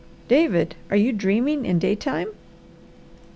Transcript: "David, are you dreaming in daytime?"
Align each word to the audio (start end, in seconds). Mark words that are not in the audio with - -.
"David, 0.27 0.73
are 0.89 0.97
you 0.97 1.11
dreaming 1.13 1.63
in 1.63 1.77
daytime?" 1.77 2.29